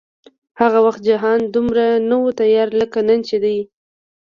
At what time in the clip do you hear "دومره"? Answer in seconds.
1.53-1.85